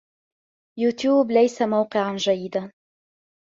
[0.79, 2.71] يوتيوب ليس موقعًا جيدا.